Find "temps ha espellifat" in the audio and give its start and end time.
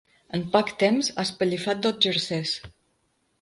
0.83-1.85